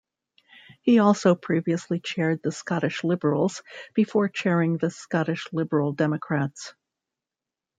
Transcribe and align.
He 0.81 0.97
also 0.97 1.35
previously 1.35 1.99
chaired 1.99 2.41
the 2.41 2.51
Scottish 2.51 3.03
Liberals, 3.03 3.61
before 3.93 4.29
chairing 4.29 4.77
the 4.77 4.89
Scottish 4.89 5.45
Liberal 5.53 5.93
Democrats. 5.93 6.73